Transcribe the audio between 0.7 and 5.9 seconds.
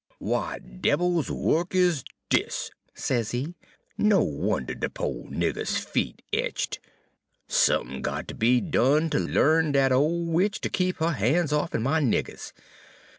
debil's wuk is dis?' sezee. 'No wonder de po' nigger's